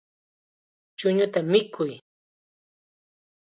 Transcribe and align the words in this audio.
Chuñuta 0.97 1.39
mikuy. 1.51 1.91